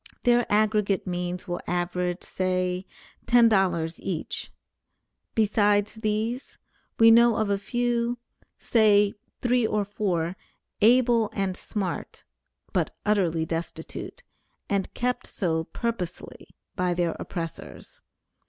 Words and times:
Their 0.23 0.51
aggregate 0.51 1.05
means 1.05 1.47
will 1.47 1.61
average, 1.67 2.23
say, 2.23 2.87
$10 3.27 3.99
each; 4.01 4.51
besides 5.35 5.93
these, 5.93 6.57
we 6.97 7.11
know 7.11 7.35
of 7.35 7.51
a 7.51 7.59
few, 7.59 8.17
say 8.57 9.13
three 9.43 9.67
or 9.67 9.85
four, 9.85 10.35
able 10.81 11.29
and 11.33 11.55
smart, 11.55 12.23
but 12.73 12.97
utterly 13.05 13.45
destitute, 13.45 14.23
and 14.67 14.91
kept 14.95 15.27
so 15.27 15.65
purposely 15.65 16.47
by 16.75 16.95
their 16.95 17.15
oppressors. 17.19 18.01